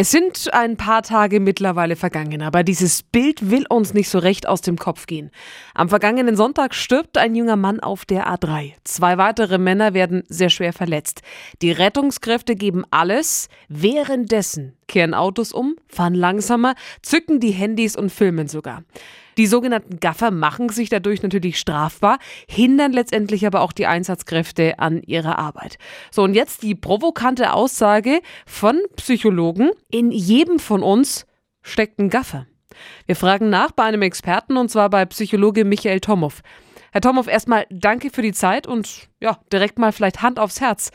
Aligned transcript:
Es 0.00 0.12
sind 0.12 0.54
ein 0.54 0.76
paar 0.76 1.02
Tage 1.02 1.40
mittlerweile 1.40 1.96
vergangen, 1.96 2.40
aber 2.40 2.62
dieses 2.62 3.02
Bild 3.02 3.50
will 3.50 3.66
uns 3.68 3.94
nicht 3.94 4.08
so 4.08 4.20
recht 4.20 4.46
aus 4.46 4.60
dem 4.60 4.76
Kopf 4.76 5.08
gehen. 5.08 5.32
Am 5.74 5.88
vergangenen 5.88 6.36
Sonntag 6.36 6.72
stirbt 6.76 7.18
ein 7.18 7.34
junger 7.34 7.56
Mann 7.56 7.80
auf 7.80 8.04
der 8.04 8.32
A3. 8.32 8.74
Zwei 8.84 9.18
weitere 9.18 9.58
Männer 9.58 9.94
werden 9.94 10.22
sehr 10.28 10.50
schwer 10.50 10.72
verletzt. 10.72 11.22
Die 11.62 11.72
Rettungskräfte 11.72 12.54
geben 12.54 12.84
alles. 12.92 13.48
Währenddessen 13.68 14.76
kehren 14.86 15.14
Autos 15.14 15.52
um, 15.52 15.74
fahren 15.88 16.14
langsamer, 16.14 16.76
zücken 17.02 17.40
die 17.40 17.50
Handys 17.50 17.96
und 17.96 18.12
filmen 18.12 18.46
sogar. 18.46 18.84
Die 19.38 19.46
sogenannten 19.46 20.00
Gaffer 20.00 20.32
machen 20.32 20.68
sich 20.68 20.90
dadurch 20.90 21.22
natürlich 21.22 21.58
strafbar, 21.58 22.18
hindern 22.48 22.92
letztendlich 22.92 23.46
aber 23.46 23.60
auch 23.60 23.72
die 23.72 23.86
Einsatzkräfte 23.86 24.80
an 24.80 25.00
ihrer 25.04 25.38
Arbeit. 25.38 25.78
So, 26.10 26.24
und 26.24 26.34
jetzt 26.34 26.64
die 26.64 26.74
provokante 26.74 27.52
Aussage 27.52 28.20
von 28.46 28.80
Psychologen, 28.96 29.70
in 29.90 30.10
jedem 30.10 30.58
von 30.58 30.82
uns 30.82 31.24
steckt 31.62 32.00
ein 32.00 32.10
Gaffer. 32.10 32.46
Wir 33.06 33.14
fragen 33.14 33.48
nach 33.48 33.70
bei 33.70 33.84
einem 33.84 34.02
Experten 34.02 34.56
und 34.56 34.70
zwar 34.70 34.90
bei 34.90 35.06
Psychologe 35.06 35.64
Michael 35.64 36.00
Tomow. 36.00 36.42
Herr 36.90 37.00
Tomow, 37.00 37.28
erstmal 37.28 37.66
danke 37.70 38.10
für 38.10 38.22
die 38.22 38.32
Zeit 38.32 38.66
und 38.66 39.08
ja, 39.20 39.38
direkt 39.52 39.78
mal 39.78 39.92
vielleicht 39.92 40.20
Hand 40.20 40.40
aufs 40.40 40.60
Herz. 40.60 40.90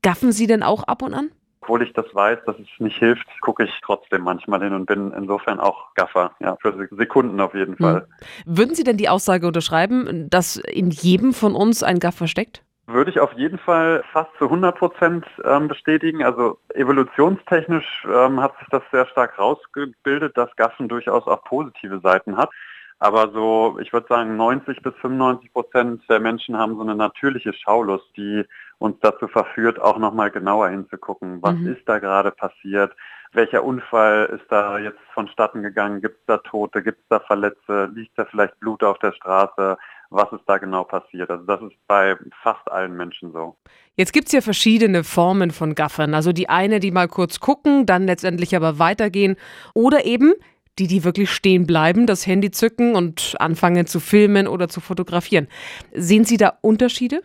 Gaffen 0.00 0.32
Sie 0.32 0.46
denn 0.46 0.62
auch 0.62 0.84
ab 0.84 1.02
und 1.02 1.12
an? 1.12 1.30
Obwohl 1.64 1.82
ich 1.82 1.92
das 1.94 2.06
weiß, 2.12 2.38
dass 2.46 2.56
es 2.58 2.68
nicht 2.78 2.98
hilft, 2.98 3.26
gucke 3.40 3.64
ich 3.64 3.80
trotzdem 3.82 4.22
manchmal 4.22 4.62
hin 4.62 4.74
und 4.74 4.86
bin 4.86 5.12
insofern 5.16 5.60
auch 5.60 5.94
Gaffer, 5.94 6.32
ja, 6.40 6.56
für 6.60 6.88
Sekunden 6.90 7.40
auf 7.40 7.54
jeden 7.54 7.76
Fall. 7.76 8.06
Hm. 8.44 8.56
Würden 8.56 8.74
Sie 8.74 8.84
denn 8.84 8.98
die 8.98 9.08
Aussage 9.08 9.46
unterschreiben, 9.46 10.28
dass 10.28 10.56
in 10.56 10.90
jedem 10.90 11.32
von 11.32 11.54
uns 11.54 11.82
ein 11.82 12.00
Gaffer 12.00 12.28
steckt? 12.28 12.62
Würde 12.86 13.10
ich 13.10 13.18
auf 13.18 13.32
jeden 13.32 13.58
Fall 13.58 14.04
fast 14.12 14.30
zu 14.36 14.44
100 14.44 14.76
Prozent 14.76 15.26
ähm, 15.42 15.68
bestätigen. 15.68 16.22
Also 16.22 16.58
evolutionstechnisch 16.74 18.06
ähm, 18.14 18.42
hat 18.42 18.58
sich 18.58 18.68
das 18.70 18.82
sehr 18.92 19.06
stark 19.06 19.38
rausgebildet, 19.38 20.36
dass 20.36 20.54
Gaffen 20.56 20.88
durchaus 20.88 21.26
auch 21.26 21.42
positive 21.44 22.00
Seiten 22.00 22.36
hat. 22.36 22.50
Aber 22.98 23.32
so, 23.32 23.78
ich 23.80 23.92
würde 23.92 24.06
sagen, 24.08 24.36
90 24.36 24.82
bis 24.82 24.94
95 25.00 25.52
Prozent 25.52 26.02
der 26.08 26.20
Menschen 26.20 26.56
haben 26.56 26.76
so 26.76 26.82
eine 26.82 26.94
natürliche 26.94 27.52
Schaulust, 27.52 28.06
die 28.16 28.44
uns 28.78 28.96
dazu 29.00 29.28
verführt, 29.28 29.80
auch 29.80 29.98
nochmal 29.98 30.30
genauer 30.30 30.68
hinzugucken, 30.68 31.42
was 31.42 31.54
mhm. 31.54 31.74
ist 31.74 31.88
da 31.88 31.98
gerade 31.98 32.30
passiert, 32.30 32.92
welcher 33.34 33.64
Unfall 33.64 34.26
ist 34.26 34.50
da 34.50 34.78
jetzt 34.78 35.00
vonstatten 35.12 35.62
gegangen, 35.62 36.00
gibt 36.00 36.20
es 36.20 36.26
da 36.26 36.38
Tote, 36.38 36.82
gibt 36.82 37.00
es 37.00 37.08
da 37.08 37.20
Verletzte, 37.20 37.90
liegt 37.94 38.16
da 38.16 38.24
vielleicht 38.24 38.58
Blut 38.60 38.82
auf 38.82 38.98
der 39.00 39.12
Straße, 39.12 39.76
was 40.10 40.32
ist 40.32 40.44
da 40.46 40.58
genau 40.58 40.84
passiert. 40.84 41.30
Also 41.30 41.44
das 41.44 41.60
ist 41.62 41.76
bei 41.88 42.16
fast 42.42 42.70
allen 42.70 42.96
Menschen 42.96 43.32
so. 43.32 43.56
Jetzt 43.96 44.12
gibt 44.12 44.28
es 44.28 44.32
ja 44.32 44.40
verschiedene 44.40 45.02
Formen 45.02 45.50
von 45.50 45.74
Gaffern. 45.74 46.14
Also 46.14 46.32
die 46.32 46.48
eine, 46.48 46.78
die 46.78 46.92
mal 46.92 47.08
kurz 47.08 47.40
gucken, 47.40 47.86
dann 47.86 48.06
letztendlich 48.06 48.54
aber 48.54 48.78
weitergehen. 48.78 49.36
Oder 49.74 50.04
eben 50.04 50.34
die, 50.78 50.86
die 50.86 51.04
wirklich 51.04 51.30
stehen 51.30 51.66
bleiben, 51.66 52.06
das 52.06 52.26
Handy 52.26 52.50
zücken 52.50 52.94
und 52.94 53.34
anfangen 53.38 53.86
zu 53.86 54.00
filmen 54.00 54.46
oder 54.46 54.68
zu 54.68 54.80
fotografieren. 54.80 55.48
Sehen 55.92 56.24
Sie 56.24 56.36
da 56.36 56.58
Unterschiede? 56.60 57.22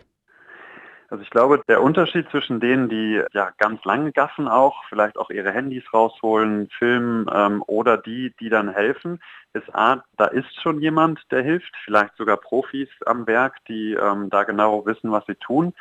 Also 1.12 1.24
ich 1.24 1.32
glaube, 1.32 1.60
der 1.68 1.82
Unterschied 1.82 2.30
zwischen 2.30 2.60
denen, 2.60 2.88
die 2.88 3.20
ja 3.34 3.50
ganz 3.58 3.84
lange 3.84 4.12
gaffen 4.12 4.48
auch, 4.48 4.84
vielleicht 4.90 5.18
auch 5.18 5.32
ihre 5.32 5.52
Handys 5.52 5.84
rausholen, 5.92 6.70
filmen 6.78 7.26
ähm, 7.34 7.64
oder 7.66 7.98
die, 7.98 8.32
die 8.40 8.50
dann 8.50 8.70
helfen, 8.70 9.20
ist 9.54 9.74
A, 9.74 10.04
da 10.18 10.26
ist 10.26 10.62
schon 10.62 10.80
jemand, 10.80 11.20
der 11.32 11.42
hilft, 11.42 11.76
vielleicht 11.84 12.16
sogar 12.16 12.38
Profis 12.38 12.90
am 13.08 13.26
Werk, 13.26 13.56
die 13.68 13.94
ähm, 13.94 14.30
da 14.30 14.44
genau 14.44 14.86
wissen, 14.86 15.12
was 15.12 15.26
sie 15.26 15.36
tun 15.36 15.74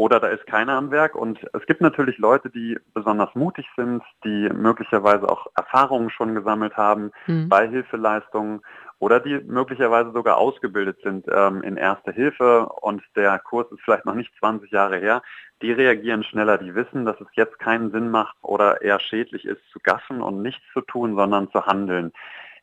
oder 0.00 0.18
da 0.18 0.28
ist 0.28 0.46
keiner 0.46 0.78
am 0.78 0.90
Werk. 0.90 1.14
Und 1.14 1.38
es 1.52 1.66
gibt 1.66 1.82
natürlich 1.82 2.16
Leute, 2.16 2.48
die 2.48 2.78
besonders 2.94 3.34
mutig 3.34 3.66
sind, 3.76 4.02
die 4.24 4.48
möglicherweise 4.48 5.28
auch 5.28 5.46
Erfahrungen 5.56 6.08
schon 6.08 6.34
gesammelt 6.34 6.74
haben 6.78 7.10
mhm. 7.26 7.50
bei 7.50 7.68
Hilfeleistungen 7.68 8.62
oder 8.98 9.20
die 9.20 9.40
möglicherweise 9.46 10.10
sogar 10.12 10.38
ausgebildet 10.38 10.96
sind 11.02 11.26
ähm, 11.30 11.62
in 11.62 11.76
Erste 11.76 12.12
Hilfe 12.12 12.66
und 12.80 13.02
der 13.14 13.38
Kurs 13.40 13.70
ist 13.72 13.82
vielleicht 13.84 14.06
noch 14.06 14.14
nicht 14.14 14.32
20 14.38 14.70
Jahre 14.70 14.96
her. 14.96 15.22
Die 15.60 15.72
reagieren 15.72 16.24
schneller, 16.24 16.56
die 16.56 16.74
wissen, 16.74 17.04
dass 17.04 17.20
es 17.20 17.28
jetzt 17.34 17.58
keinen 17.58 17.90
Sinn 17.90 18.10
macht 18.10 18.36
oder 18.40 18.80
eher 18.80 19.00
schädlich 19.00 19.44
ist 19.44 19.60
zu 19.70 19.80
gaffen 19.80 20.22
und 20.22 20.40
nichts 20.40 20.64
zu 20.72 20.80
tun, 20.80 21.14
sondern 21.14 21.50
zu 21.50 21.66
handeln. 21.66 22.12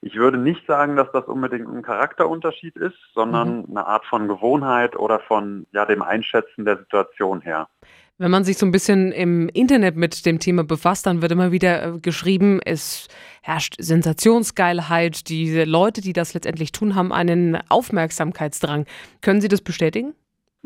Ich 0.02 0.16
würde 0.16 0.38
nicht 0.38 0.66
sagen, 0.68 0.96
dass 0.96 1.12
das 1.12 1.26
unbedingt 1.26 1.68
ein 1.68 1.82
Charakterunterschied 1.82 2.76
ist, 2.76 2.98
sondern 3.14 3.60
mhm. 3.60 3.66
eine 3.72 3.88
Art 3.88 4.06
von 4.06 4.28
Gewohnheit 4.28 4.96
oder 4.96 5.20
von 5.20 5.66
ja, 5.72 5.86
dem 5.86 6.02
Einschätzen 6.02 6.66
der 6.66 6.78
Situation 6.78 7.42
her. 7.42 7.68
Wenn 8.20 8.32
man 8.32 8.44
sich 8.44 8.58
so 8.58 8.66
ein 8.66 8.72
bisschen 8.72 9.12
im 9.12 9.48
Internet 9.50 9.96
mit 9.96 10.26
dem 10.26 10.40
Thema 10.40 10.64
befasst, 10.64 11.06
dann 11.06 11.22
wird 11.22 11.32
immer 11.32 11.52
wieder 11.52 11.84
äh, 11.84 12.00
geschrieben, 12.00 12.60
es 12.66 13.08
herrscht 13.44 13.76
Sensationsgeilheit. 13.80 15.30
Diese 15.30 15.66
Leute, 15.66 16.02
die 16.02 16.14
das 16.14 16.34
letztendlich 16.34 16.72
tun, 16.72 16.96
haben 16.96 17.14
einen 17.14 17.60
Aufmerksamkeitsdrang. 17.70 18.86
Können 19.22 19.42
Sie 19.42 19.50
das 19.50 19.62
bestätigen? 19.62 20.16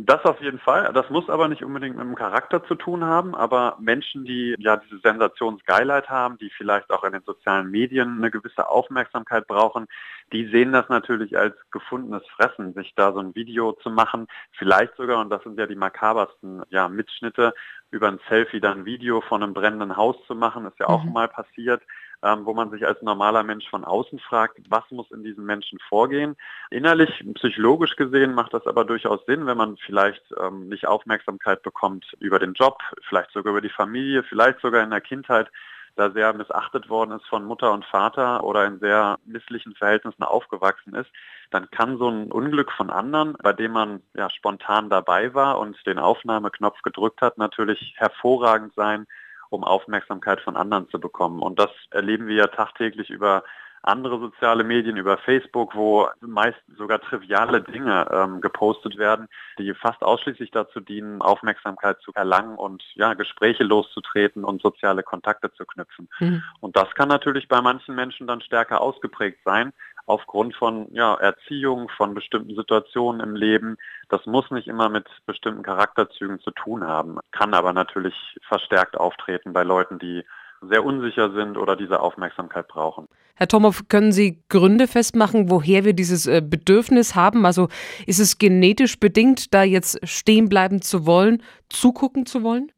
Das 0.04 0.26
auf 0.26 0.42
jeden 0.42 0.58
Fall. 0.58 0.92
Das 0.94 1.10
muss 1.12 1.30
aber 1.30 1.48
nicht 1.48 1.64
unbedingt 1.64 1.96
mit 1.96 2.06
dem 2.06 2.16
Charakter 2.16 2.64
zu 2.64 2.74
tun 2.74 3.04
haben, 3.04 3.36
aber 3.36 3.78
Menschen, 3.80 4.26
die 4.26 4.56
ja 4.58 4.78
diese 4.78 4.98
Sensationsgeilheit 4.98 6.10
haben, 6.10 6.40
die 6.40 6.50
vielleicht 6.50 6.90
auch 6.90 7.04
in 7.04 7.12
den 7.12 7.22
sozialen 7.22 7.70
Medien 7.70 8.18
eine 8.18 8.32
gewisse 8.32 8.68
Aufmerksamkeit 8.68 9.46
brauchen, 9.46 9.86
die 10.34 10.48
sehen 10.48 10.72
das 10.72 10.90
natürlich 10.90 11.38
als 11.38 11.56
gefundenes 11.70 12.24
Fressen, 12.30 12.74
sich 12.74 12.94
da 12.96 13.14
so 13.14 13.20
ein 13.20 13.36
Video 13.36 13.74
zu 13.74 13.92
machen, 13.92 14.26
vielleicht 14.54 14.96
sogar, 14.96 15.20
und 15.20 15.30
das 15.30 15.44
sind 15.44 15.60
ja 15.60 15.68
die 15.68 15.76
makabersten 15.76 16.64
ja, 16.70 16.90
Mitschnitte, 16.90 17.54
über 17.92 18.08
ein 18.08 18.20
Selfie 18.28 18.60
dann 18.60 18.80
ein 18.80 18.86
Video 18.86 19.22
von 19.22 19.44
einem 19.44 19.54
brennenden 19.54 19.98
Haus 19.98 20.16
zu 20.26 20.34
machen, 20.34 20.66
ist 20.66 20.80
ja 20.80 20.88
auch 20.88 21.04
mhm. 21.04 21.14
mal 21.14 21.28
passiert 21.28 21.84
ähm, 22.24 22.46
wo 22.46 22.54
man 22.54 22.70
sich 22.72 22.86
als 22.86 23.02
normaler 23.02 23.44
Mensch 23.44 23.68
von 23.70 23.84
außen 23.84 24.20
fragt, 24.20 24.60
was 24.70 24.84
muss 24.92 25.12
in 25.12 25.24
diesem 25.24 25.46
Menschen 25.46 25.80
vorgehen. 25.88 26.36
Innerlich, 26.70 27.24
psychologisch 27.36 27.96
gesehen 27.96 28.34
macht 28.34 28.54
das 28.54 28.68
aber 28.68 28.86
durchaus 28.86 29.26
Sinn, 29.26 29.46
wenn 29.46 29.58
man 29.58 29.78
vielleicht 29.78 30.24
ähm, 30.40 30.70
nicht 30.70 30.88
Aufmerksamkeit 30.88 31.64
bekommt 31.64 32.06
über 32.20 32.40
den 32.40 32.54
Job, 32.54 32.80
vielleicht 33.08 33.32
sogar 33.32 33.52
über 33.52 33.62
die 33.62 33.70
Familie, 33.70 34.24
vielleicht 34.24 34.60
sogar 34.62 34.84
in 34.84 34.92
der 34.92 35.02
Kindheit 35.02 35.50
da 35.96 36.10
sehr 36.12 36.34
missachtet 36.34 36.90
worden 36.90 37.12
ist 37.12 37.28
von 37.28 37.44
Mutter 37.44 37.74
und 37.74 37.86
Vater 37.86 38.44
oder 38.44 38.66
in 38.66 38.80
sehr 38.80 39.20
misslichen 39.26 39.76
Verhältnissen 39.76 40.24
aufgewachsen 40.24 40.96
ist, 40.96 41.10
dann 41.50 41.70
kann 41.70 41.98
so 41.98 42.10
ein 42.10 42.32
Unglück 42.32 42.72
von 42.72 42.90
anderen, 42.90 43.36
bei 43.42 43.54
dem 43.54 43.72
man 43.72 44.02
ja 44.14 44.30
spontan 44.30 44.90
dabei 44.90 45.34
war 45.34 45.60
und 45.60 45.78
den 45.86 46.00
Aufnahmeknopf 46.00 46.82
gedrückt 46.82 47.22
hat, 47.22 47.38
natürlich 47.38 47.94
hervorragend 47.98 48.74
sein, 48.76 49.06
um 49.52 49.64
Aufmerksamkeit 49.64 50.42
von 50.42 50.56
anderen 50.56 50.90
zu 50.90 51.00
bekommen. 51.00 51.42
Und 51.42 51.60
das 51.60 51.70
erleben 51.92 52.28
wir 52.28 52.36
ja 52.36 52.48
tagtäglich 52.48 53.10
über 53.10 53.44
andere 53.84 54.20
soziale 54.20 54.64
Medien, 54.64 54.98
über 54.98 55.18
Facebook, 55.18 55.76
wo 55.76 56.08
meist 56.20 56.60
sogar 56.78 57.02
triviale 57.02 57.62
Dinge 57.62 58.08
ähm, 58.12 58.42
gepostet 58.42 58.98
werden, 58.98 59.28
die 59.58 59.74
fast 59.74 60.04
ausschließlich 60.04 60.52
dazu 60.52 60.80
dienen, 60.80 61.22
Aufmerksamkeit 61.22 62.00
zu 62.02 62.12
erlangen 62.14 62.58
und 62.58 62.84
ja, 62.94 63.14
Gespräche 63.16 63.64
loszutreten 63.64 64.44
und 64.44 64.62
soziale 64.62 65.04
Kontakte 65.04 65.52
zu 65.54 65.66
knüpfen. 65.66 66.10
Mhm. 66.20 66.44
Und 66.60 66.76
das 66.76 66.94
kann 66.94 67.10
natürlich 67.10 67.48
bei 67.48 67.62
manchen 67.62 67.96
Menschen 67.96 68.28
dann 68.28 68.42
stärker 68.42 68.82
ausgeprägt 68.82 69.40
sein, 69.44 69.74
aufgrund 70.06 70.56
von 70.56 70.88
ja, 70.92 71.16
Erziehung, 71.16 71.90
von 71.90 72.14
bestimmten 72.14 72.56
Situationen 72.56 73.22
im 73.22 73.36
Leben. 73.36 73.78
Das 74.10 74.26
muss 74.26 74.50
nicht 74.52 74.68
immer 74.68 74.90
mit 74.90 75.08
bestimmten 75.26 75.64
Charakterzügen 75.64 76.40
zu 76.40 76.52
tun 76.52 76.86
haben, 76.86 77.18
kann 77.32 77.54
aber 77.54 77.74
natürlich 77.74 78.16
verstärkt 78.48 78.98
auftreten 78.98 79.54
bei 79.54 79.64
Leuten, 79.64 80.00
die 80.00 80.24
sehr 80.62 80.86
unsicher 80.86 81.32
sind 81.32 81.58
oder 81.58 81.76
diese 81.76 82.00
Aufmerksamkeit 82.00 82.68
brauchen. 82.68 83.08
Herr 83.36 83.48
Tomow, 83.48 83.88
können 83.90 84.12
Sie 84.12 84.44
Gründe 84.50 84.88
festmachen, 84.88 85.50
woher 85.50 85.84
wir 85.84 85.94
dieses 85.94 86.28
äh, 86.28 86.42
Bedürfnis 86.46 87.16
haben? 87.16 87.46
Also 87.46 87.70
ist 88.06 88.20
es 88.20 88.38
genetisch 88.38 89.00
bedingt, 89.00 89.54
da 89.54 89.64
jetzt 89.64 90.08
stehen 90.08 90.48
bleiben 90.48 90.82
zu 90.82 91.08
wollen, 91.08 91.42
zugucken 91.70 92.28
zu 92.28 92.44
wollen? 92.44 92.72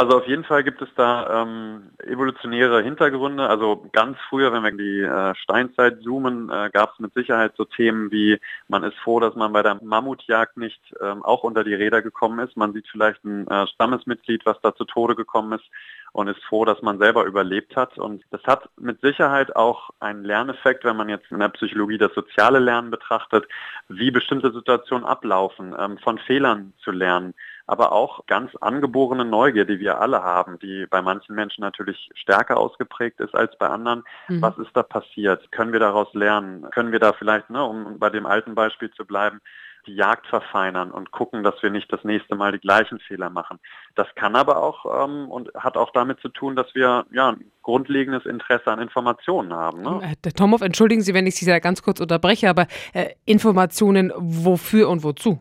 Also 0.00 0.16
auf 0.16 0.28
jeden 0.28 0.44
Fall 0.44 0.62
gibt 0.62 0.80
es 0.80 0.88
da 0.94 1.42
ähm, 1.42 1.90
evolutionäre 2.06 2.84
Hintergründe. 2.84 3.48
Also 3.48 3.84
ganz 3.90 4.16
früher, 4.28 4.52
wenn 4.52 4.62
wir 4.62 4.70
in 4.70 4.78
die 4.78 5.00
äh, 5.00 5.34
Steinzeit 5.34 6.02
zoomen, 6.02 6.48
äh, 6.50 6.70
gab 6.72 6.92
es 6.92 7.00
mit 7.00 7.14
Sicherheit 7.14 7.54
so 7.56 7.64
Themen 7.64 8.12
wie, 8.12 8.38
man 8.68 8.84
ist 8.84 8.96
froh, 8.98 9.18
dass 9.18 9.34
man 9.34 9.52
bei 9.52 9.64
der 9.64 9.82
Mammutjagd 9.82 10.56
nicht 10.56 10.80
ähm, 11.00 11.24
auch 11.24 11.42
unter 11.42 11.64
die 11.64 11.74
Räder 11.74 12.00
gekommen 12.00 12.38
ist. 12.38 12.56
Man 12.56 12.74
sieht 12.74 12.86
vielleicht 12.86 13.24
ein 13.24 13.48
äh, 13.48 13.66
Stammesmitglied, 13.66 14.46
was 14.46 14.60
da 14.60 14.72
zu 14.72 14.84
Tode 14.84 15.16
gekommen 15.16 15.58
ist 15.58 15.68
und 16.12 16.28
ist 16.28 16.44
froh, 16.44 16.64
dass 16.64 16.80
man 16.80 17.00
selber 17.00 17.24
überlebt 17.24 17.74
hat. 17.74 17.98
Und 17.98 18.22
das 18.30 18.44
hat 18.44 18.70
mit 18.78 19.00
Sicherheit 19.00 19.56
auch 19.56 19.90
einen 19.98 20.22
Lerneffekt, 20.22 20.84
wenn 20.84 20.96
man 20.96 21.08
jetzt 21.08 21.28
in 21.32 21.40
der 21.40 21.48
Psychologie 21.48 21.98
das 21.98 22.14
soziale 22.14 22.60
Lernen 22.60 22.92
betrachtet, 22.92 23.48
wie 23.88 24.12
bestimmte 24.12 24.52
Situationen 24.52 25.04
ablaufen, 25.04 25.74
ähm, 25.76 25.98
von 25.98 26.18
Fehlern 26.18 26.72
zu 26.84 26.92
lernen 26.92 27.34
aber 27.68 27.92
auch 27.92 28.26
ganz 28.26 28.56
angeborene 28.56 29.26
Neugier, 29.26 29.66
die 29.66 29.78
wir 29.78 30.00
alle 30.00 30.22
haben, 30.22 30.58
die 30.58 30.86
bei 30.86 31.02
manchen 31.02 31.34
Menschen 31.34 31.60
natürlich 31.60 32.08
stärker 32.14 32.56
ausgeprägt 32.56 33.20
ist 33.20 33.34
als 33.34 33.56
bei 33.58 33.68
anderen. 33.68 34.04
Mhm. 34.28 34.40
Was 34.40 34.56
ist 34.56 34.70
da 34.72 34.82
passiert? 34.82 35.52
Können 35.52 35.72
wir 35.72 35.80
daraus 35.80 36.12
lernen? 36.14 36.66
Können 36.70 36.92
wir 36.92 36.98
da 36.98 37.12
vielleicht, 37.12 37.50
ne, 37.50 37.62
um 37.62 37.98
bei 37.98 38.08
dem 38.08 38.24
alten 38.24 38.54
Beispiel 38.54 38.90
zu 38.92 39.04
bleiben, 39.04 39.40
die 39.86 39.94
Jagd 39.94 40.26
verfeinern 40.26 40.90
und 40.90 41.10
gucken, 41.10 41.42
dass 41.42 41.62
wir 41.62 41.70
nicht 41.70 41.92
das 41.92 42.04
nächste 42.04 42.36
Mal 42.36 42.52
die 42.52 42.58
gleichen 42.58 43.00
Fehler 43.00 43.28
machen. 43.28 43.58
Das 43.94 44.06
kann 44.14 44.34
aber 44.34 44.62
auch 44.62 45.04
ähm, 45.04 45.30
und 45.30 45.52
hat 45.54 45.76
auch 45.76 45.90
damit 45.92 46.20
zu 46.20 46.28
tun, 46.30 46.56
dass 46.56 46.74
wir 46.74 47.04
ja 47.10 47.30
ein 47.30 47.44
grundlegendes 47.62 48.24
Interesse 48.24 48.70
an 48.70 48.80
Informationen 48.80 49.52
haben. 49.52 49.82
Ne? 49.82 50.00
Äh, 50.02 50.14
Herr 50.24 50.32
Tomhoff, 50.32 50.62
entschuldigen 50.62 51.02
Sie, 51.02 51.12
wenn 51.12 51.26
ich 51.26 51.36
Sie 51.36 51.46
da 51.46 51.58
ganz 51.58 51.82
kurz 51.82 52.00
unterbreche, 52.00 52.48
aber 52.48 52.66
äh, 52.94 53.10
Informationen 53.26 54.10
wofür 54.16 54.88
und 54.88 55.02
wozu? 55.04 55.40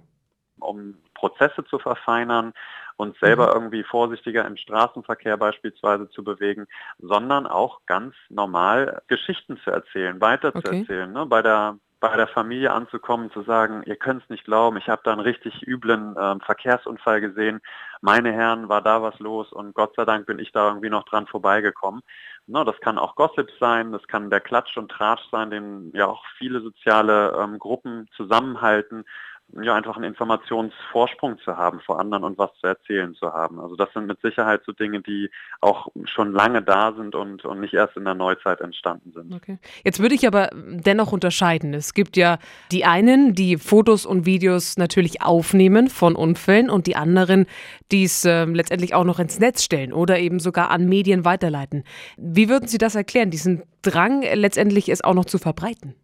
Um 0.59 0.95
Prozesse 1.17 1.65
zu 1.65 1.79
verfeinern, 1.79 2.53
uns 2.95 3.19
selber 3.19 3.47
mhm. 3.47 3.53
irgendwie 3.53 3.83
vorsichtiger 3.83 4.45
im 4.45 4.57
Straßenverkehr 4.57 5.37
beispielsweise 5.37 6.09
zu 6.09 6.23
bewegen, 6.23 6.67
sondern 6.99 7.47
auch 7.47 7.81
ganz 7.85 8.15
normal 8.29 9.01
Geschichten 9.07 9.57
zu 9.63 9.71
erzählen, 9.71 10.21
weiterzuerzählen. 10.21 11.09
Okay. 11.09 11.19
Ne? 11.19 11.25
Bei 11.25 11.41
der 11.41 11.77
bei 11.99 12.15
der 12.15 12.27
Familie 12.27 12.71
anzukommen, 12.71 13.31
zu 13.31 13.41
sagen, 13.41 13.81
ihr 13.87 13.95
könnt 13.95 14.21
es 14.21 14.29
nicht 14.29 14.45
glauben, 14.45 14.77
ich 14.77 14.87
habe 14.87 15.01
da 15.03 15.11
einen 15.11 15.21
richtig 15.21 15.65
üblen 15.65 16.15
äh, 16.15 16.35
Verkehrsunfall 16.45 17.21
gesehen, 17.21 17.59
meine 18.01 18.31
Herren, 18.31 18.69
war 18.69 18.83
da 18.83 19.01
was 19.01 19.17
los 19.17 19.51
und 19.51 19.73
Gott 19.73 19.95
sei 19.95 20.05
Dank 20.05 20.27
bin 20.27 20.37
ich 20.37 20.51
da 20.51 20.67
irgendwie 20.67 20.91
noch 20.91 21.05
dran 21.05 21.25
vorbeigekommen. 21.25 22.01
No, 22.45 22.63
das 22.63 22.79
kann 22.81 22.99
auch 22.99 23.15
Gossip 23.15 23.49
sein, 23.59 23.91
das 23.91 24.05
kann 24.07 24.29
der 24.29 24.41
Klatsch 24.41 24.77
und 24.77 24.91
Tratsch 24.91 25.27
sein, 25.31 25.49
den 25.49 25.91
ja 25.95 26.05
auch 26.05 26.23
viele 26.37 26.61
soziale 26.61 27.35
ähm, 27.41 27.57
Gruppen 27.57 28.07
zusammenhalten 28.15 29.03
ja, 29.53 29.75
einfach 29.75 29.95
einen 29.95 30.05
Informationsvorsprung 30.05 31.39
zu 31.39 31.55
haben 31.55 31.79
vor 31.79 31.99
anderen 31.99 32.23
und 32.23 32.37
was 32.37 32.51
zu 32.59 32.67
erzählen 32.67 33.15
zu 33.15 33.31
haben. 33.31 33.59
Also 33.59 33.75
das 33.75 33.91
sind 33.93 34.05
mit 34.05 34.19
Sicherheit 34.21 34.61
so 34.65 34.73
Dinge, 34.73 35.01
die 35.01 35.29
auch 35.61 35.87
schon 36.05 36.33
lange 36.33 36.61
da 36.61 36.93
sind 36.93 37.15
und, 37.15 37.45
und 37.45 37.61
nicht 37.61 37.73
erst 37.73 37.95
in 37.95 38.03
der 38.03 38.13
Neuzeit 38.13 38.59
entstanden 38.59 39.13
sind. 39.13 39.33
Okay. 39.33 39.57
Jetzt 39.83 39.99
würde 39.99 40.15
ich 40.15 40.27
aber 40.27 40.49
dennoch 40.53 41.13
unterscheiden. 41.13 41.73
Es 41.73 41.93
gibt 41.93 42.17
ja 42.17 42.39
die 42.71 42.85
einen, 42.85 43.35
die 43.35 43.57
Fotos 43.57 44.05
und 44.05 44.25
Videos 44.25 44.77
natürlich 44.77 45.21
aufnehmen 45.21 45.87
von 45.87 46.15
Unfällen 46.15 46.69
und 46.69 46.85
die 46.85 46.97
anderen, 46.97 47.45
die 47.91 48.03
es 48.03 48.25
äh, 48.25 48.45
letztendlich 48.45 48.93
auch 48.93 49.05
noch 49.05 49.19
ins 49.19 49.39
Netz 49.39 49.63
stellen 49.63 49.93
oder 49.93 50.19
eben 50.19 50.39
sogar 50.39 50.71
an 50.71 50.87
Medien 50.87 51.23
weiterleiten. 51.23 51.83
Wie 52.17 52.49
würden 52.49 52.67
Sie 52.67 52.77
das 52.77 52.95
erklären, 52.95 53.31
diesen 53.31 53.63
Drang 53.81 54.23
letztendlich 54.33 54.89
es 54.89 55.03
auch 55.03 55.13
noch 55.13 55.25
zu 55.25 55.37
verbreiten? 55.37 55.95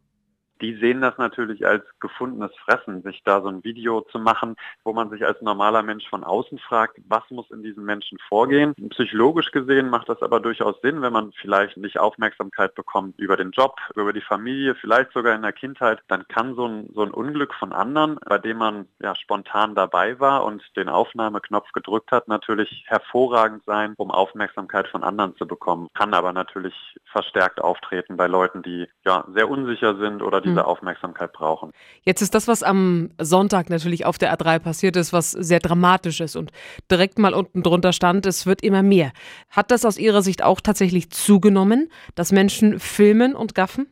Die 0.62 0.76
sehen 0.76 1.02
das 1.02 1.18
natürlich 1.18 1.66
als 1.66 1.84
gefundenes 2.00 2.52
Fressen, 2.58 3.02
sich 3.04 3.22
da 3.24 3.42
so 3.42 3.50
ein 3.50 3.64
Video 3.64 4.02
zu 4.02 4.20
machen, 4.20 4.56
wo 4.84 4.94
man 4.94 5.10
sich 5.10 5.26
als 5.26 5.42
normaler 5.42 5.84
Mensch 5.84 6.08
von 6.10 6.24
außen 6.24 6.60
fragt, 6.60 6.98
was 7.08 7.24
muss 7.30 7.50
in 7.52 7.64
diesem 7.64 7.84
Menschen 7.84 8.18
vorgehen. 8.28 8.74
Psychologisch 8.90 9.52
gesehen 9.52 9.90
macht 9.90 10.10
das 10.10 10.22
aber 10.22 10.40
durchaus 10.40 10.80
Sinn, 10.82 11.02
wenn 11.02 11.14
man 11.14 11.32
vielleicht 11.34 11.78
nicht 11.78 12.00
Aufmerksamkeit 12.00 12.76
bekommt 12.76 13.20
über 13.20 13.38
den 13.38 13.52
Job, 13.52 13.78
über 13.96 14.14
die 14.14 14.22
Familie, 14.22 14.76
vielleicht 14.76 15.12
sogar 15.14 15.36
in 15.36 15.42
der 15.42 15.54
Kindheit, 15.54 16.02
dann 16.08 16.28
kann 16.28 16.56
so 16.56 16.68
ein, 16.68 16.90
so 16.94 17.02
ein 17.02 17.12
Unglück 17.12 17.54
von 17.54 17.74
anderen, 17.74 18.20
bei 18.28 18.38
dem 18.38 18.58
man 18.58 18.88
ja 19.02 19.16
spontan 19.16 19.76
dabei 19.76 20.20
war 20.20 20.46
und 20.46 20.64
den 20.76 20.90
Aufnahmeknopf 20.90 21.72
gedrückt 21.72 22.12
hat, 22.12 22.28
natürlich 22.28 22.84
hervorragend 22.88 23.64
sein, 23.66 23.94
um 23.98 24.12
Aufmerksamkeit 24.12 24.88
von 24.88 25.04
anderen 25.04 25.36
zu 25.38 25.48
bekommen. 25.48 25.88
Kann 25.94 26.14
aber 26.14 26.34
natürlich 26.34 26.74
verstärkt 27.12 27.62
auftreten 27.62 28.18
bei 28.18 28.28
Leuten, 28.28 28.62
die 28.62 28.88
ja 29.06 29.26
sehr 29.34 29.50
unsicher 29.50 29.96
sind 29.98 30.22
oder 30.22 30.42
diese 30.44 30.62
hm. 30.62 30.66
Aufmerksamkeit 30.66 31.34
brauchen. 31.34 31.72
Jetzt 32.04 32.22
ist 32.22 32.36
das, 32.36 32.48
was 32.48 32.64
am 32.64 33.10
Sonntag 33.20 33.70
natürlich 33.70 34.06
auf 34.06 34.18
der 34.18 34.36
A3 34.36 34.60
passiert 34.60 34.96
ist, 34.96 35.14
was 35.14 35.32
sehr 35.32 35.60
dramatisch 35.60 36.22
ist 36.22 36.36
und 36.36 36.52
direkt 36.92 37.20
mal 37.20 37.34
unten 37.34 37.64
drunter 37.64 37.94
stand, 37.94 38.26
es 38.26 38.46
wird 38.46 38.64
immer 38.64 38.84
mehr. 38.84 39.12
Hat 39.50 39.72
das 39.72 39.86
aus 39.86 39.98
Ihrer 39.98 40.22
Sicht 40.22 40.44
auch 40.44 40.62
tatsächlich 40.62 41.10
zugenommen, 41.10 41.90
dass 42.16 42.32
Menschen 42.32 42.80
filmen 42.80 43.36
und 43.36 43.56
gaffen? 43.56 43.92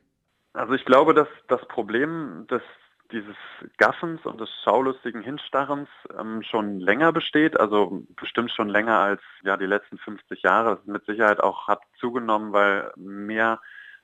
Also 0.54 0.74
ich 0.74 0.86
glaube, 0.86 1.14
dass 1.14 1.28
das 1.48 1.66
Problem 1.68 2.46
des 2.50 2.62
dieses 3.12 3.36
Gaffens 3.78 4.26
und 4.26 4.40
des 4.40 4.50
schaulustigen 4.64 5.22
Hinstarrens 5.22 5.90
ähm, 6.18 6.42
schon 6.44 6.80
länger 6.80 7.12
besteht, 7.12 7.60
also 7.60 8.04
bestimmt 8.16 8.52
schon 8.52 8.70
länger 8.70 8.98
als 8.98 9.22
ja 9.44 9.58
die 9.58 9.66
letzten 9.66 9.98
50 9.98 10.42
Jahre. 10.42 10.78
Das 10.78 10.86
mit 10.86 11.06
Sicherheit 11.06 11.42
auch 11.42 11.68
hat 11.68 11.82
zugenommen, 12.00 12.54
weil 12.54 12.92
mehr 12.96 13.60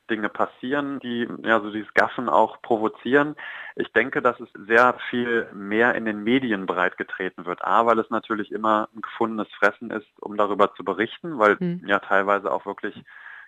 Dinge 0.08 0.30
passieren, 0.30 1.00
die 1.00 1.28
ja 1.44 1.60
so 1.60 1.72
dieses 1.72 1.94
Gaffen 1.94 2.30
auch 2.30 2.62
provozieren. 2.62 3.36
Ich 3.76 3.92
denke, 3.94 4.22
dass 4.22 4.40
es 4.40 4.50
sehr 4.68 4.96
viel 5.10 5.48
mehr 5.54 5.96
in 5.96 6.06
den 6.06 6.24
Medien 6.24 6.66
breitgetreten 6.66 7.46
wird. 7.46 7.64
A, 7.64 7.86
weil 7.86 8.00
es 8.00 8.10
natürlich 8.10 8.52
immer 8.52 8.90
ein 8.96 9.02
gefundenes 9.02 9.48
Fressen 9.60 9.92
ist, 9.92 10.08
um 10.20 10.38
darüber 10.38 10.74
zu 10.76 10.84
berichten, 10.84 11.38
weil 11.38 11.58
mhm. 11.60 11.84
ja 11.86 12.00
teilweise 12.00 12.52
auch 12.52 12.66
wirklich 12.66 13.04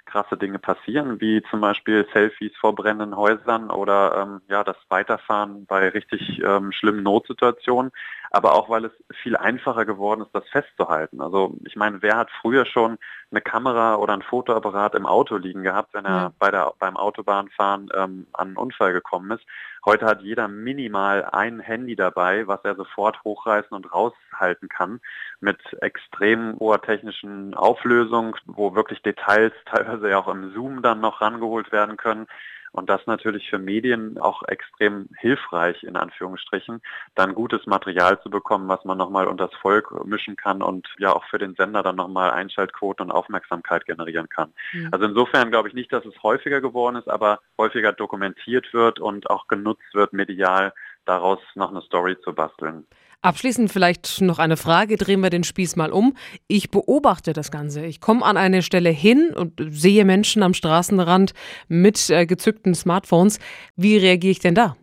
krasse 0.05 0.37
Dinge 0.37 0.59
passieren, 0.59 1.21
wie 1.21 1.41
zum 1.49 1.61
Beispiel 1.61 2.07
Selfies 2.13 2.51
vor 2.57 2.73
brennenden 2.73 3.15
Häusern 3.15 3.69
oder 3.69 4.17
ähm, 4.17 4.41
ja 4.49 4.63
das 4.63 4.77
Weiterfahren 4.89 5.65
bei 5.65 5.89
richtig 5.89 6.41
ähm, 6.43 6.71
schlimmen 6.71 7.03
Notsituationen, 7.03 7.91
aber 8.31 8.53
auch 8.53 8.69
weil 8.69 8.85
es 8.85 8.91
viel 9.21 9.35
einfacher 9.35 9.85
geworden 9.85 10.21
ist, 10.21 10.33
das 10.33 10.47
festzuhalten. 10.49 11.21
Also 11.21 11.55
ich 11.65 11.75
meine, 11.75 12.01
wer 12.01 12.17
hat 12.17 12.29
früher 12.41 12.65
schon 12.65 12.97
eine 13.31 13.41
Kamera 13.41 13.95
oder 13.95 14.13
ein 14.13 14.21
Fotoapparat 14.21 14.95
im 14.95 15.05
Auto 15.05 15.37
liegen 15.37 15.63
gehabt, 15.63 15.93
wenn 15.93 16.05
er 16.05 16.11
ja. 16.11 16.31
bei 16.39 16.51
der, 16.51 16.73
beim 16.79 16.97
Autobahnfahren 16.97 17.89
ähm, 17.95 18.27
an 18.33 18.47
einen 18.49 18.57
Unfall 18.57 18.93
gekommen 18.93 19.31
ist. 19.31 19.45
Heute 19.85 20.05
hat 20.05 20.21
jeder 20.21 20.47
minimal 20.47 21.25
ein 21.25 21.59
Handy 21.59 21.95
dabei, 21.95 22.47
was 22.47 22.59
er 22.63 22.75
sofort 22.75 23.23
hochreißen 23.23 23.71
und 23.71 23.91
raushalten 23.93 24.67
kann, 24.67 24.99
mit 25.39 25.59
extrem 25.81 26.57
hoher 26.59 26.81
technischen 26.81 27.53
Auflösung, 27.53 28.35
wo 28.45 28.75
wirklich 28.75 29.01
Details 29.01 29.53
teilweise 29.65 30.09
ja 30.09 30.19
auch 30.19 30.27
im 30.27 30.53
Zoom 30.53 30.81
dann 30.81 30.99
noch 30.99 31.21
rangeholt 31.21 31.71
werden 31.71 31.97
können. 31.97 32.27
Und 32.71 32.89
das 32.89 33.05
natürlich 33.05 33.49
für 33.49 33.59
Medien 33.59 34.17
auch 34.19 34.43
extrem 34.47 35.09
hilfreich, 35.17 35.83
in 35.83 35.95
Anführungsstrichen, 35.95 36.81
dann 37.15 37.35
gutes 37.35 37.65
Material 37.65 38.21
zu 38.21 38.29
bekommen, 38.29 38.67
was 38.67 38.83
man 38.85 38.97
nochmal 38.97 39.27
unters 39.27 39.53
Volk 39.61 40.05
mischen 40.05 40.35
kann 40.35 40.61
und 40.61 40.87
ja 40.97 41.13
auch 41.13 41.23
für 41.25 41.37
den 41.37 41.55
Sender 41.55 41.83
dann 41.83 41.95
nochmal 41.95 42.31
Einschaltquoten 42.31 43.05
und 43.05 43.11
Aufmerksamkeit 43.11 43.85
generieren 43.85 44.29
kann. 44.29 44.53
Mhm. 44.73 44.89
Also 44.91 45.05
insofern 45.05 45.51
glaube 45.51 45.67
ich 45.67 45.73
nicht, 45.73 45.91
dass 45.91 46.05
es 46.05 46.21
häufiger 46.23 46.61
geworden 46.61 46.95
ist, 46.95 47.09
aber 47.09 47.39
häufiger 47.57 47.91
dokumentiert 47.93 48.73
wird 48.73 48.99
und 48.99 49.29
auch 49.29 49.47
genutzt 49.47 49.93
wird, 49.93 50.13
medial 50.13 50.73
daraus 51.05 51.39
noch 51.55 51.71
eine 51.71 51.81
Story 51.81 52.17
zu 52.21 52.33
basteln. 52.33 52.85
Abschließend 53.21 53.69
vielleicht 53.69 54.21
noch 54.21 54.39
eine 54.39 54.55
Frage, 54.55 54.95
drehen 54.95 55.19
wir 55.19 55.29
den 55.29 55.43
Spieß 55.43 55.75
mal 55.75 55.91
um. 55.91 56.15
Ich 56.47 56.71
beobachte 56.71 57.33
das 57.33 57.51
Ganze. 57.51 57.85
Ich 57.85 57.99
komme 57.99 58.23
an 58.23 58.37
eine 58.37 58.61
Stelle 58.61 58.91
hin 58.91 59.33
und 59.35 59.61
sehe 59.71 60.05
Menschen 60.05 60.41
am 60.41 60.53
Straßenrand 60.53 61.33
mit 61.67 62.09
äh, 62.09 62.25
gezückten 62.25 62.73
Smartphones. 62.73 63.39
Wie 63.75 63.97
reagiere 63.97 64.31
ich 64.31 64.39
denn 64.39 64.55
da? 64.55 64.77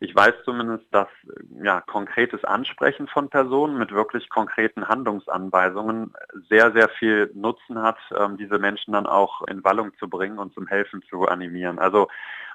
Ich 0.00 0.14
weiß 0.14 0.34
zumindest, 0.44 0.84
dass 0.92 1.08
ja, 1.60 1.80
konkretes 1.80 2.44
Ansprechen 2.44 3.08
von 3.08 3.28
Personen 3.28 3.78
mit 3.78 3.90
wirklich 3.90 4.28
konkreten 4.28 4.86
Handlungsanweisungen 4.86 6.14
sehr, 6.48 6.70
sehr 6.70 6.88
viel 6.88 7.32
Nutzen 7.34 7.82
hat, 7.82 7.98
ähm, 8.16 8.36
diese 8.36 8.60
Menschen 8.60 8.92
dann 8.92 9.06
auch 9.06 9.42
in 9.48 9.64
Wallung 9.64 9.92
zu 9.98 10.08
bringen 10.08 10.38
und 10.38 10.54
zum 10.54 10.68
Helfen 10.68 11.02
zu 11.02 11.26
animieren. 11.26 11.80
Also 11.80 12.06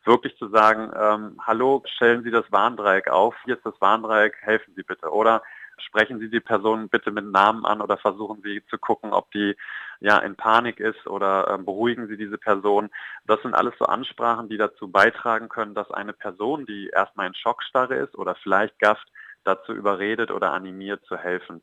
wirklich 0.06 0.38
zu 0.38 0.48
sagen, 0.48 0.92
ähm, 0.98 1.38
hallo, 1.46 1.84
stellen 1.86 2.24
Sie 2.24 2.32
das 2.32 2.50
Warndreieck 2.50 3.10
auf, 3.10 3.36
hier 3.44 3.58
ist 3.58 3.66
das 3.66 3.80
Warndreieck, 3.82 4.36
helfen 4.42 4.74
Sie 4.76 4.84
bitte. 4.84 5.12
Oder 5.12 5.44
sprechen 5.84 6.20
Sie 6.20 6.30
die 6.30 6.40
Person 6.40 6.90
bitte 6.90 7.12
mit 7.12 7.26
Namen 7.26 7.66
an 7.66 7.82
oder 7.82 7.98
versuchen 7.98 8.42
Sie 8.44 8.64
zu 8.70 8.78
gucken, 8.78 9.14
ob 9.14 9.32
die 9.32 9.56
ja 10.00 10.18
in 10.20 10.36
Panik 10.36 10.80
ist 10.80 11.08
oder 11.08 11.48
äh, 11.48 11.58
beruhigen 11.58 12.08
Sie 12.08 12.18
diese 12.18 12.38
Person. 12.38 12.90
Das 13.26 13.42
sind 13.42 13.54
alles 13.54 13.74
so 13.80 13.86
Ansprachen, 13.86 14.50
die 14.50 14.58
dazu 14.58 14.90
beitragen 14.90 15.50
können, 15.50 15.76
dass 15.76 15.92
eine 15.92 16.14
Person, 16.14 16.66
die 16.66 16.90
erstmal 16.90 17.28
in 17.28 17.36
Schockstarre 17.36 17.96
ist 17.96 18.16
oder 18.16 18.36
vielleicht 18.36 18.80
gafft, 18.80 19.08
dazu 19.44 19.74
überredet 19.74 20.32
oder 20.32 20.52
animiert 20.54 21.04
zu 21.06 21.18
helfen. 21.18 21.62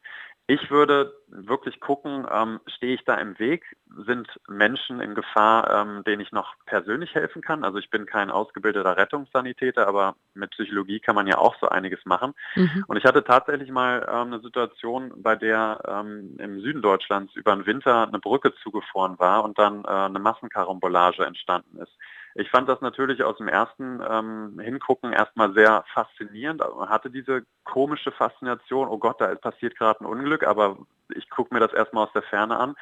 Ich 0.51 0.69
würde 0.69 1.15
wirklich 1.29 1.79
gucken, 1.79 2.27
ähm, 2.29 2.59
stehe 2.67 2.95
ich 2.95 3.05
da 3.05 3.15
im 3.15 3.39
Weg? 3.39 3.77
Sind 4.05 4.27
Menschen 4.49 5.01
in 5.01 5.15
Gefahr, 5.15 5.71
ähm, 5.71 6.03
denen 6.03 6.21
ich 6.21 6.33
noch 6.33 6.55
persönlich 6.67 7.15
helfen 7.15 7.41
kann? 7.41 7.63
Also 7.63 7.79
ich 7.79 7.89
bin 7.89 8.05
kein 8.05 8.33
ausgebildeter 8.33 8.97
Rettungssanitäter, 8.97 9.87
aber 9.87 10.17
mit 10.35 10.51
Psychologie 10.51 10.99
kann 10.99 11.15
man 11.15 11.29
ja 11.29 11.39
auch 11.39 11.55
so 11.61 11.69
einiges 11.69 12.05
machen. 12.05 12.35
Mhm. 12.57 12.85
Und 12.89 12.97
ich 12.97 13.05
hatte 13.05 13.23
tatsächlich 13.23 13.71
mal 13.71 14.05
ähm, 14.11 14.33
eine 14.33 14.41
Situation, 14.41 15.13
bei 15.23 15.37
der 15.37 15.83
ähm, 15.87 16.35
im 16.41 16.61
Süden 16.61 16.83
Deutschlands 16.83 17.33
über 17.37 17.55
den 17.55 17.67
Winter 17.67 18.09
eine 18.09 18.19
Brücke 18.19 18.53
zugefroren 18.57 19.21
war 19.21 19.45
und 19.45 19.57
dann 19.57 19.85
äh, 19.85 19.89
eine 19.89 20.19
Massenkarambolage 20.19 21.25
entstanden 21.25 21.79
ist. 21.79 21.93
Ich 22.35 22.49
fand 22.51 22.69
das 22.69 22.81
natürlich 22.81 23.23
aus 23.25 23.37
dem 23.39 23.49
ersten 23.49 24.01
ähm, 24.09 24.59
Hingucken 24.61 25.13
erstmal 25.13 25.53
sehr 25.53 25.85
faszinierend. 25.93 26.63
Hatte 26.63 27.11
diese 27.11 27.45
komische 27.65 28.13
Faszination, 28.13 28.89
oh 28.89 28.99
Gott, 28.99 29.21
da 29.21 29.35
passiert 29.35 29.77
gerade 29.77 30.01
ein 30.01 30.07
Unglück, 30.07 30.40
aber 30.47 30.79
ich 31.15 31.29
gucke 31.31 31.53
mir 31.55 31.61
das 31.61 31.73
erstmal 31.73 32.07
aus 32.07 32.13
der 32.13 32.23
Ferne 32.23 32.59
an. 32.59 32.77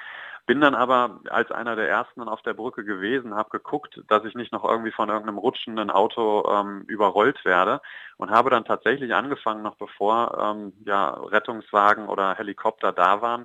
Bin 0.47 0.63
dann 0.63 0.75
aber 0.75 1.21
als 1.29 1.51
einer 1.51 1.77
der 1.77 1.91
ersten 1.91 2.23
auf 2.23 2.41
der 2.41 2.55
Brücke 2.55 2.83
gewesen, 2.83 3.35
habe 3.35 3.51
geguckt, 3.51 4.01
dass 4.09 4.25
ich 4.25 4.35
nicht 4.35 4.51
noch 4.51 4.65
irgendwie 4.65 4.93
von 4.93 5.11
irgendeinem 5.11 5.37
rutschenden 5.37 5.91
Auto 5.91 6.51
ähm, 6.51 6.85
überrollt 6.87 7.45
werde 7.45 7.83
und 8.17 8.31
habe 8.31 8.49
dann 8.49 8.65
tatsächlich 8.65 9.15
angefangen, 9.15 9.63
noch 9.63 9.77
bevor 9.77 10.39
ähm, 10.41 10.73
ja, 10.87 11.11
Rettungswagen 11.11 12.09
oder 12.09 12.35
Helikopter 12.35 12.93
da 12.93 13.21
waren, 13.21 13.45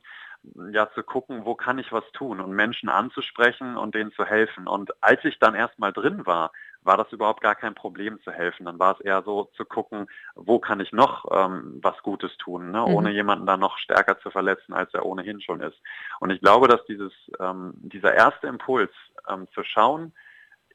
ja 0.72 0.89
zu 0.91 1.03
gucken, 1.03 1.43
wo 1.43 1.55
kann 1.55 1.77
ich 1.77 1.91
was 1.91 2.10
tun 2.13 2.39
und 2.39 2.53
Menschen 2.53 2.88
anzusprechen 2.88 3.75
und 3.75 3.96
denen 3.96 4.13
zu 4.13 4.24
helfen. 4.25 4.67
Und 4.67 4.91
als 5.03 5.24
ich 5.25 5.39
dann 5.39 5.55
erstmal 5.55 5.91
drin 5.91 6.25
war, 6.25 6.53
war 6.86 6.98
das 6.98 7.12
überhaupt 7.12 7.42
gar 7.42 7.56
kein 7.56 7.75
Problem 7.75 8.20
zu 8.24 8.32
helfen. 8.32 8.66
Dann 8.66 8.80
war 8.80 8.96
es 8.96 9.06
eher 9.06 9.22
so 9.24 9.50
zu 9.56 9.66
gucken, 9.66 10.08
wo 10.36 10.60
kann 10.60 10.80
ich 10.80 10.92
noch 10.92 11.25
ähm, 11.32 11.80
was 11.82 12.02
Gutes 12.04 12.36
tun, 12.38 12.72
ne? 12.72 12.80
mhm. 12.80 12.96
ohne 12.96 13.12
jemanden 13.12 13.46
dann 13.46 13.60
noch 13.60 13.78
stärker 13.78 14.20
zu 14.20 14.32
verletzen, 14.32 14.74
als 14.74 14.94
er 14.94 15.06
ohnehin 15.06 15.42
schon 15.42 15.62
ist. 15.62 15.78
Und 16.20 16.32
ich 16.32 16.42
glaube, 16.42 16.68
dass 16.68 16.84
dieses, 16.86 17.13
ähm, 17.40 17.74
dieser 17.75 18.13
erste 18.13 18.48
Impuls 18.48 18.92
ähm, 19.28 19.48
zu 19.54 19.63
schauen, 19.63 20.13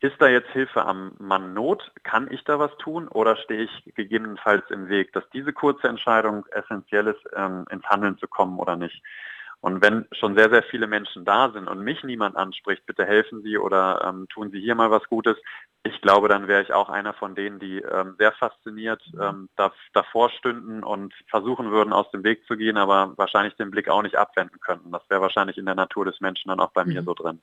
ist 0.01 0.21
da 0.21 0.29
jetzt 0.29 0.51
Hilfe 0.51 0.85
am 0.85 1.13
Mann 1.19 1.55
Not? 1.55 1.91
Kann 2.05 2.31
ich 2.31 2.45
da 2.45 2.59
was 2.59 2.77
tun 2.79 3.09
oder 3.09 3.37
stehe 3.37 3.65
ich 3.65 3.95
gegebenenfalls 3.97 4.65
im 4.71 4.89
Weg, 4.89 5.13
dass 5.13 5.29
diese 5.31 5.53
kurze 5.53 5.89
Entscheidung 5.89 6.47
essentiell 6.53 7.09
ist, 7.09 7.25
ähm, 7.35 7.65
ins 7.71 7.85
Handeln 7.85 8.17
zu 8.19 8.29
kommen 8.29 8.59
oder 8.59 8.77
nicht? 8.77 9.03
Und 9.61 9.83
wenn 9.83 10.07
schon 10.13 10.37
sehr, 10.37 10.51
sehr 10.51 10.63
viele 10.63 10.87
Menschen 10.87 11.25
da 11.25 11.51
sind 11.51 11.67
und 11.67 11.83
mich 11.83 12.05
niemand 12.05 12.37
anspricht, 12.37 12.87
bitte 12.87 13.05
helfen 13.05 13.43
Sie 13.43 13.59
oder 13.59 14.05
ähm, 14.05 14.27
tun 14.29 14.51
Sie 14.51 14.61
hier 14.61 14.77
mal 14.77 14.91
was 14.91 15.03
Gutes, 15.09 15.37
ich 15.85 16.01
glaube, 16.01 16.29
dann 16.29 16.49
wäre 16.49 16.63
ich 16.63 16.73
auch 16.73 16.89
einer 16.89 17.15
von 17.15 17.35
denen, 17.35 17.59
die 17.59 17.79
ähm, 17.79 18.15
sehr 18.19 18.33
fasziniert 18.33 19.03
ähm, 19.21 19.49
da, 19.57 19.73
davor 19.93 20.31
stünden 20.31 20.83
und 20.83 21.15
versuchen 21.29 21.71
würden, 21.71 21.93
aus 21.93 22.11
dem 22.11 22.25
Weg 22.25 22.47
zu 22.47 22.57
gehen, 22.57 22.77
aber 22.77 23.15
wahrscheinlich 23.17 23.55
den 23.55 23.71
Blick 23.71 23.89
auch 23.89 24.03
nicht 24.03 24.17
abwenden 24.17 24.61
könnten. 24.61 24.91
Das 24.91 25.03
wäre 25.09 25.21
wahrscheinlich 25.21 25.57
in 25.57 25.67
der 25.67 25.75
Natur 25.75 26.05
des 26.05 26.21
Menschen 26.21 26.49
dann 26.49 26.61
auch 26.61 26.73
bei 26.73 26.85
mhm. 26.85 26.93
mir 26.93 27.03
so 27.03 27.15
drin. 27.15 27.41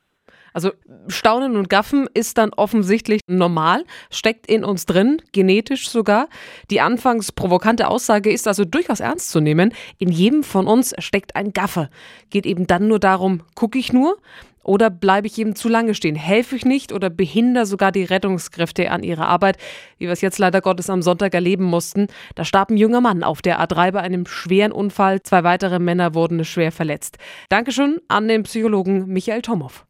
Also 0.54 0.72
Staunen 1.08 1.58
und 1.58 1.70
Gaffen 1.70 2.08
ist 2.14 2.38
dann 2.38 2.54
offensichtlich 2.54 3.20
normal, 3.28 3.84
steckt 4.10 4.48
in 4.48 4.64
uns 4.64 4.86
drin, 4.86 5.22
genetisch 5.34 5.90
sogar. 5.90 6.30
Die 6.72 6.80
anfangs 6.80 7.32
provokante 7.34 7.90
Aussage 7.90 8.32
ist 8.32 8.48
also 8.48 8.64
durchaus 8.64 9.02
ernst 9.02 9.32
zu 9.32 9.42
nehmen. 9.42 9.74
In 9.98 10.12
jedem 10.12 10.44
von 10.44 10.68
uns 10.68 10.94
steckt 11.00 11.36
ein 11.36 11.52
Gaffe. 11.52 11.90
Geht 12.30 12.46
eben 12.46 12.68
dann 12.68 12.88
nur 12.88 13.00
darum, 13.00 13.42
gucke 13.54 13.78
ich 13.78 13.92
nur? 13.92 14.18
Oder 14.66 14.90
bleibe 14.90 15.28
ich 15.28 15.38
eben 15.38 15.56
zu 15.56 15.70
lange 15.70 15.94
stehen? 15.94 16.16
Helfe 16.16 16.56
ich 16.56 16.66
nicht 16.66 16.92
oder 16.92 17.12
behindere 17.12 17.68
sogar 17.68 17.92
die 17.92 18.04
Rettungskräfte 18.04 18.90
an 18.90 19.04
ihrer 19.04 19.28
Arbeit, 19.28 19.58
wie 20.00 20.06
wir 20.06 20.12
es 20.12 20.22
jetzt 20.22 20.40
leider 20.40 20.60
Gottes 20.60 20.90
am 20.90 21.04
Sonntag 21.04 21.36
erleben 21.36 21.66
mussten? 21.66 22.08
Da 22.34 22.44
starb 22.46 22.72
ein 22.72 22.78
junger 22.78 23.00
Mann 23.00 23.24
auf 23.24 23.44
der 23.44 23.62
A3 23.62 23.92
bei 23.92 24.02
einem 24.02 24.26
schweren 24.26 24.72
Unfall. 24.72 25.22
Zwei 25.22 25.44
weitere 25.44 25.78
Männer 25.78 26.16
wurden 26.16 26.44
schwer 26.46 26.72
verletzt. 26.72 27.20
Dankeschön 27.50 28.00
an 28.08 28.28
den 28.28 28.42
Psychologen 28.44 29.06
Michael 29.06 29.44
Tomow. 29.44 29.86